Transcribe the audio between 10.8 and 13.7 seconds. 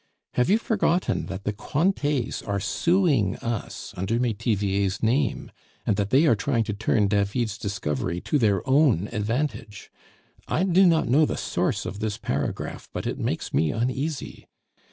not know the source of this paragraph, but it makes me